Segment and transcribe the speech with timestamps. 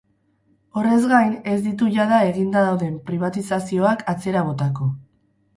[0.79, 4.91] Horrez gain, ez ditu jada eginda dauden pribatizazioak atzera botako.